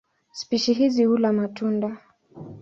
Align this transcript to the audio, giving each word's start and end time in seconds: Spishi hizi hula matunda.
Spishi 0.31 0.73
hizi 0.73 1.05
hula 1.05 1.33
matunda. 1.33 1.97